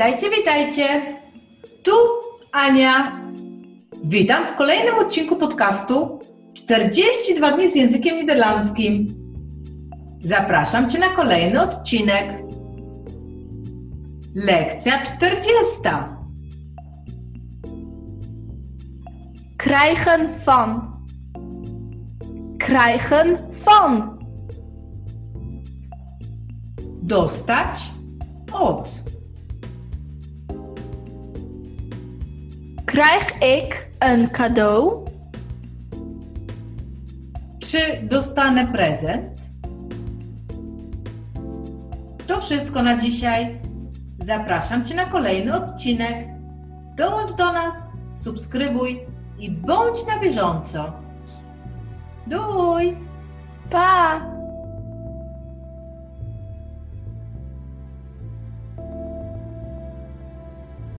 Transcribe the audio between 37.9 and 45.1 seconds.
dostanę prezent? To wszystko na dzisiaj. Zapraszam Cię na